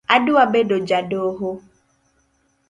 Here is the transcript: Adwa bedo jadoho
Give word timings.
Adwa 0.15 0.43
bedo 0.53 0.75
jadoho 0.89 1.49